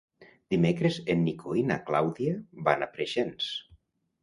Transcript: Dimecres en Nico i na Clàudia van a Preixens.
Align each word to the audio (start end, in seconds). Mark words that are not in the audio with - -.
Dimecres 0.53 0.97
en 1.15 1.21
Nico 1.25 1.53
i 1.61 1.65
na 1.73 1.77
Clàudia 1.91 2.35
van 2.71 2.89
a 2.89 2.91
Preixens. 2.99 3.55